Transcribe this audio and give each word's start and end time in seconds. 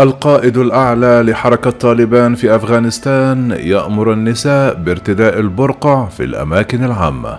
القائد 0.00 0.56
الأعلى 0.56 1.22
لحركة 1.22 1.70
طالبان 1.70 2.34
في 2.34 2.54
أفغانستان 2.56 3.50
يأمر 3.50 4.12
النساء 4.12 4.74
بارتداء 4.74 5.38
البرقع 5.38 6.04
في 6.04 6.24
الأماكن 6.24 6.84
العامة. 6.84 7.38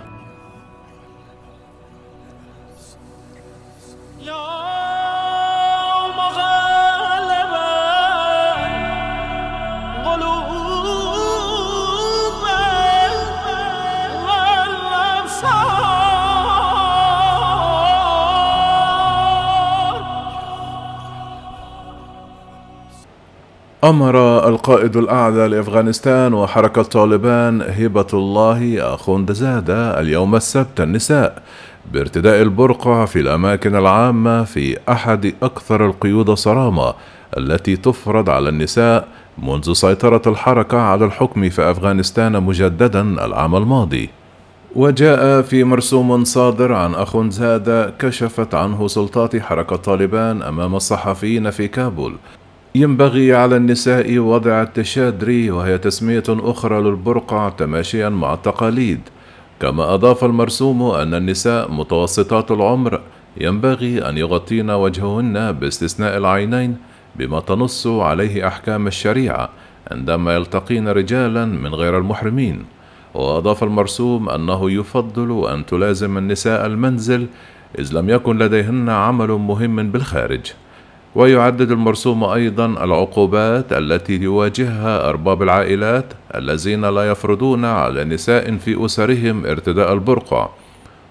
أمر 23.83 24.47
القائد 24.49 24.97
الأعلى 24.97 25.47
لأفغانستان 25.47 26.33
وحركة 26.33 26.83
طالبان 26.83 27.61
هبة 27.61 28.07
الله 28.13 28.93
أخوندزادة 28.93 29.99
اليوم 29.99 30.35
السبت 30.35 30.81
النساء 30.81 31.41
بارتداء 31.93 32.41
البرقع 32.41 33.05
في 33.05 33.19
الأماكن 33.19 33.75
العامة 33.75 34.43
في 34.43 34.77
أحد 34.89 35.33
أكثر 35.43 35.85
القيود 35.85 36.31
صرامة 36.31 36.93
التي 37.37 37.75
تفرض 37.75 38.29
على 38.29 38.49
النساء 38.49 39.07
منذ 39.37 39.73
سيطرة 39.73 40.21
الحركة 40.27 40.77
على 40.77 41.05
الحكم 41.05 41.49
في 41.49 41.71
أفغانستان 41.71 42.43
مجددا 42.43 43.01
العام 43.25 43.55
الماضي. 43.55 44.09
وجاء 44.75 45.41
في 45.41 45.63
مرسوم 45.63 46.23
صادر 46.23 46.73
عن 46.73 46.95
أخوندزادة 46.95 47.89
كشفت 47.89 48.55
عنه 48.55 48.87
سلطات 48.87 49.37
حركة 49.37 49.75
طالبان 49.75 50.41
أمام 50.41 50.75
الصحفيين 50.75 51.49
في 51.49 51.67
كابول 51.67 52.15
ينبغي 52.75 53.35
على 53.35 53.57
النساء 53.57 54.17
وضع 54.17 54.61
التشادري 54.61 55.51
وهي 55.51 55.77
تسمية 55.77 56.23
أخرى 56.29 56.81
للبرقع 56.81 57.49
تماشيا 57.49 58.09
مع 58.09 58.33
التقاليد. 58.33 58.99
كما 59.59 59.93
أضاف 59.93 60.23
المرسوم 60.23 60.83
أن 60.83 61.13
النساء 61.13 61.71
متوسطات 61.71 62.51
العمر 62.51 63.01
ينبغي 63.37 64.09
أن 64.09 64.17
يغطين 64.17 64.69
وجههن 64.69 65.51
باستثناء 65.51 66.17
العينين 66.17 66.77
بما 67.15 67.39
تنص 67.39 67.87
عليه 67.87 68.47
أحكام 68.47 68.87
الشريعة 68.87 69.49
عندما 69.91 70.35
يلتقين 70.35 70.87
رجالا 70.87 71.45
من 71.45 71.75
غير 71.75 71.97
المحرمين. 71.97 72.65
وأضاف 73.13 73.63
المرسوم 73.63 74.29
أنه 74.29 74.71
يفضل 74.71 75.49
أن 75.53 75.65
تلازم 75.65 76.17
النساء 76.17 76.65
المنزل 76.65 77.27
إذ 77.79 77.93
لم 77.93 78.09
يكن 78.09 78.37
لديهن 78.37 78.89
عمل 78.89 79.27
مهم 79.27 79.91
بالخارج. 79.91 80.53
ويعدد 81.15 81.71
المرسوم 81.71 82.23
أيضا 82.23 82.65
العقوبات 82.65 83.73
التي 83.73 84.13
يواجهها 84.13 85.09
أرباب 85.09 85.43
العائلات 85.43 86.05
الذين 86.35 86.85
لا 86.85 87.11
يفرضون 87.11 87.65
على 87.65 88.03
نساء 88.03 88.57
في 88.57 88.85
أسرهم 88.85 89.45
ارتداء 89.45 89.93
البرقع 89.93 90.49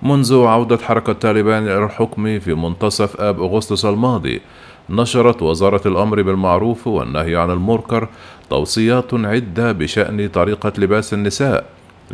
منذ 0.02 0.44
عودة 0.44 0.76
حركة 0.76 1.12
طالبان 1.12 1.62
إلى 1.62 1.84
الحكم 1.84 2.38
في 2.38 2.54
منتصف 2.54 3.20
آب 3.20 3.42
أغسطس 3.42 3.84
الماضي. 3.84 4.40
نشرت 4.90 5.42
وزارة 5.42 5.88
الأمر 5.88 6.22
بالمعروف 6.22 6.86
والنهي 6.86 7.36
عن 7.36 7.50
المنكر 7.50 8.08
توصيات 8.50 9.14
عدة 9.14 9.72
بشأن 9.72 10.28
طريقة 10.28 10.72
لباس 10.78 11.14
النساء 11.14 11.64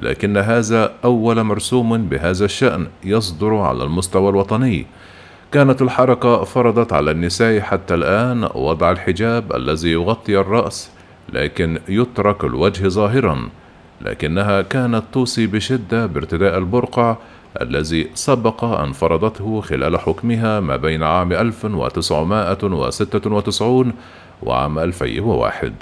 لكن 0.03 0.37
هذا 0.37 0.93
أول 1.05 1.43
مرسوم 1.43 2.09
بهذا 2.09 2.45
الشأن 2.45 2.87
يصدر 3.05 3.55
على 3.55 3.85
المستوى 3.85 4.31
الوطني. 4.31 4.87
كانت 5.57 5.83
الحركة 5.83 6.45
فرضت 6.45 6.93
على 6.93 7.11
النساء 7.11 7.61
حتى 7.61 7.95
الآن 7.95 8.49
وضع 8.55 8.91
الحجاب 8.91 9.57
الذي 9.57 9.91
يغطي 9.91 10.39
الرأس 10.39 10.91
لكن 11.33 11.79
يترك 11.89 12.45
الوجه 12.45 12.89
ظاهرا 12.89 13.49
لكنها 14.01 14.63
كانت 14.63 15.03
توصي 15.13 15.47
بشدة 15.47 16.07
بارتداء 16.07 16.59
البرقع 16.59 17.17
الذي 17.61 18.11
سبق 18.15 18.65
أن 18.65 18.93
فرضته 18.93 19.61
خلال 19.61 20.01
حكمها 20.01 20.61
ما 20.61 20.77
بين 20.77 21.03
عام 21.03 21.33
1996 21.33 23.93
وعام 24.43 24.79
2001 24.79 25.73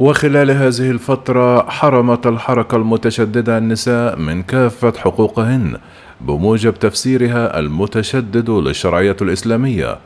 وخلال 0.00 0.50
هذه 0.50 0.90
الفترة 0.90 1.70
حرمت 1.70 2.26
الحركة 2.26 2.76
المتشددة 2.76 3.58
النساء 3.58 4.18
من 4.18 4.42
كافة 4.42 4.92
حقوقهن 4.98 5.76
بموجب 6.20 6.74
تفسيرها 6.74 7.58
المتشدد 7.58 8.50
للشرعية 8.50 9.16
الإسلامية 9.22 9.98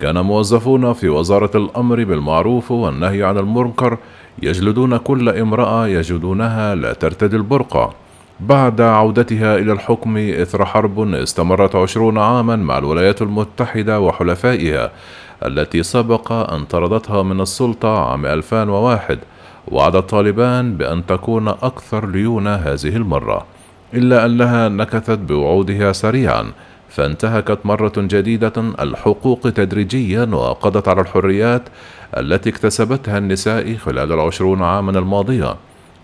كان 0.00 0.20
موظفون 0.20 0.92
في 0.92 1.08
وزارة 1.08 1.50
الأمر 1.56 2.04
بالمعروف 2.04 2.70
والنهي 2.70 3.22
عن 3.22 3.38
المنكر 3.38 3.98
يجلدون 4.42 4.96
كل 4.96 5.28
امرأة 5.28 5.86
يجدونها 5.86 6.74
لا 6.74 6.92
ترتدي 6.92 7.36
البرقع 7.36 7.90
بعد 8.40 8.80
عودتها 8.80 9.56
إلى 9.56 9.72
الحكم 9.72 10.16
إثر 10.16 10.64
حرب 10.64 11.14
استمرت 11.14 11.76
عشرون 11.76 12.18
عاما 12.18 12.56
مع 12.56 12.78
الولايات 12.78 13.22
المتحدة 13.22 14.00
وحلفائها 14.00 14.90
التي 15.46 15.82
سبق 15.82 16.32
أن 16.32 16.64
طردتها 16.64 17.22
من 17.22 17.40
السلطة 17.40 18.10
عام 18.10 18.26
2001 18.26 19.18
وعد 19.68 20.02
طالبان 20.02 20.76
بأن 20.76 21.06
تكون 21.06 21.48
أكثر 21.48 22.08
ليونة 22.08 22.54
هذه 22.54 22.96
المرة. 22.96 23.55
إلا 23.94 24.26
أنها 24.26 24.68
نكثت 24.68 25.18
بوعودها 25.18 25.92
سريعا 25.92 26.52
فانتهكت 26.88 27.58
مرة 27.64 27.92
جديدة 27.96 28.52
الحقوق 28.80 29.40
تدريجيا 29.40 30.24
وقضت 30.24 30.88
على 30.88 31.00
الحريات 31.00 31.62
التي 32.16 32.50
اكتسبتها 32.50 33.18
النساء 33.18 33.74
خلال 33.74 34.12
العشرون 34.12 34.62
عاما 34.62 34.98
الماضية. 34.98 35.56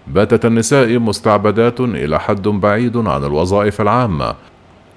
باتت 0.06 0.44
النساء 0.44 0.98
مستعبدات 0.98 1.80
إلى 1.80 2.20
حد 2.20 2.48
بعيد 2.48 2.96
عن 2.96 3.24
الوظائف 3.24 3.80
العامة. 3.80 4.34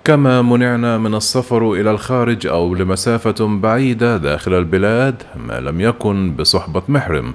كما 0.03 0.41
منعنا 0.41 0.97
من 0.97 1.15
السفر 1.15 1.73
إلى 1.73 1.91
الخارج 1.91 2.47
أو 2.47 2.75
لمسافة 2.75 3.47
بعيدة 3.47 4.17
داخل 4.17 4.53
البلاد 4.53 5.15
ما 5.47 5.59
لم 5.59 5.81
يكن 5.81 6.35
بصحبة 6.35 6.81
محرم. 6.87 7.33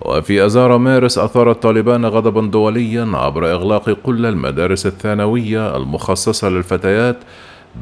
وفي 0.00 0.46
أزار 0.46 0.78
مارس 0.78 1.18
أثار 1.18 1.50
الطالبان 1.50 2.06
غضبا 2.06 2.40
دوليا 2.40 3.10
عبر 3.14 3.52
إغلاق 3.52 3.90
كل 3.90 4.26
المدارس 4.26 4.86
الثانوية 4.86 5.76
المخصصة 5.76 6.48
للفتيات 6.48 7.16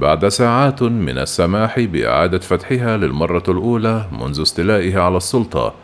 بعد 0.01 0.29
ساعات 0.29 0.83
من 0.83 1.19
السماح 1.19 1.81
بإعادة 1.81 2.39
فتحها 2.39 2.97
للمرة 2.97 3.43
الأولى 3.49 4.05
منذ 4.21 4.43
استيلائها 4.43 5.03
على 5.03 5.17
السلطة. 5.17 5.75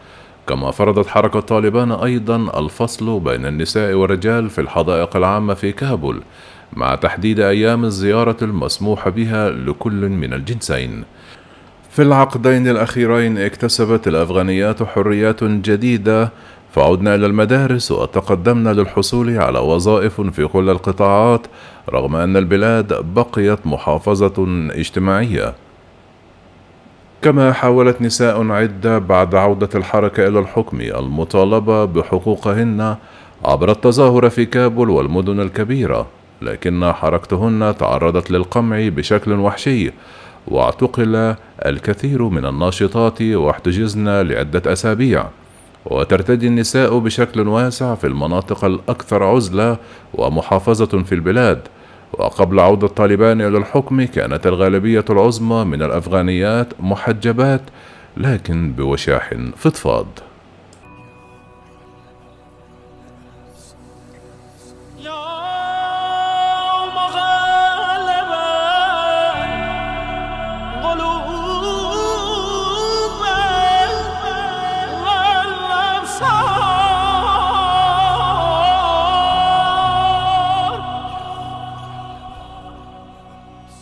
كما 0.47 0.71
فرضت 0.71 1.07
حركة 1.07 1.41
طالبان 1.41 1.93
أيضا 1.93 2.37
الفصل 2.61 3.21
بين 3.21 3.47
النساء 3.47 3.95
والرجال 3.95 4.51
في 4.51 4.61
الحدائق 4.61 5.17
العامة 5.17 5.55
في 5.55 5.73
كابول 5.73 6.23
مع 6.73 6.95
تحديد 6.95 7.41
أيام 7.41 7.85
الزيارة 7.85 8.37
المسموح 8.43 9.09
بها 9.09 9.51
لكل 9.51 10.09
من 10.09 10.33
الجنسين. 10.33 11.05
في 11.93 12.03
العقدين 12.03 12.69
الأخيرين 12.69 13.39
اكتسبت 13.39 14.09
الأفغانيات 14.09 14.83
حريات 14.83 15.45
جديدة 15.45 16.31
فعدنا 16.75 17.15
إلى 17.15 17.27
المدارس 17.27 17.93
وتقدمنا 17.93 18.71
للحصول 18.71 19.39
على 19.39 19.59
وظائف 19.59 20.21
في 20.21 20.47
كل 20.47 20.71
القطاعات 20.71 21.47
رغم 21.91 22.17
أن 22.17 22.37
البلاد 22.37 23.15
بقيت 23.15 23.67
محافظة 23.67 24.69
اجتماعية. 24.71 25.55
كما 27.23 27.53
حاولت 27.53 28.03
نساء 28.03 28.51
عدة 28.51 28.99
بعد 28.99 29.35
عودة 29.35 29.69
الحركة 29.75 30.29
إلى 30.29 30.39
الحكم 30.39 30.81
المطالبة 30.81 31.85
بحقوقهن 31.85 32.97
عبر 33.45 33.71
التظاهر 33.71 34.31
في 34.31 34.45
كابول 34.45 34.91
والمدن 34.91 35.41
الكبيرة 35.41 36.07
لكن 36.43 36.93
حركتهن 36.93 37.75
تعرضت 37.79 38.31
للقمع 38.31 38.89
بشكل 38.89 39.33
وحشي 39.33 39.93
واعتقل 40.49 41.35
الكثير 41.67 42.23
من 42.23 42.47
الناشطات 42.47 43.23
واحتجزن 43.23 44.09
لعدة 44.09 44.73
أسابيع. 44.73 45.25
وترتدي 45.87 46.47
النساء 46.47 46.99
بشكل 46.99 47.49
واسع 47.49 47.95
في 47.95 48.07
المناطق 48.07 48.65
الأكثر 48.65 49.23
عزلة 49.23 49.77
ومحافظة 50.15 51.03
في 51.03 51.15
البلاد. 51.15 51.61
وقبل 52.13 52.61
عودة 52.61 52.89
طالبان 52.89 53.41
إلى 53.41 53.59
الحكم 53.59 54.03
كانت 54.03 54.47
الغالبية 54.47 55.05
العظمى 55.11 55.65
من 55.65 55.83
الأفغانيات 55.83 56.67
محجبات 56.81 57.63
لكن 58.17 58.73
بوشاح 58.73 59.35
فضفاض. 59.57 60.07